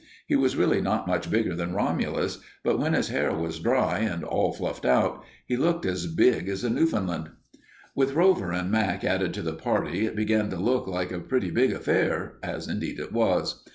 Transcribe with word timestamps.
He 0.25 0.35
was 0.35 0.55
really 0.57 0.81
not 0.81 1.05
much 1.05 1.29
bigger 1.29 1.53
than 1.55 1.75
Romulus, 1.75 2.39
but 2.63 2.79
when 2.79 2.93
his 2.93 3.09
hair 3.09 3.35
was 3.35 3.59
dry 3.59 3.99
and 3.99 4.23
all 4.23 4.51
fluffed 4.51 4.83
out 4.83 5.23
he 5.45 5.55
looked 5.55 5.85
as 5.85 6.07
big 6.07 6.49
as 6.49 6.63
a 6.63 6.71
Newfoundland. 6.71 7.29
With 7.93 8.13
Rover 8.15 8.51
and 8.51 8.71
Mac 8.71 9.03
added 9.03 9.31
to 9.35 9.43
the 9.43 9.53
party, 9.53 10.07
it 10.07 10.15
began 10.15 10.49
to 10.49 10.55
look 10.57 10.87
like 10.87 11.11
a 11.11 11.19
pretty 11.19 11.51
big 11.51 11.71
affair, 11.71 12.39
as 12.41 12.67
indeed 12.67 12.99
it 12.99 13.13
was. 13.13 13.63